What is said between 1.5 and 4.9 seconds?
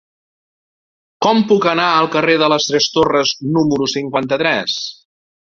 puc anar al carrer de les Tres Torres número cinquanta-tres?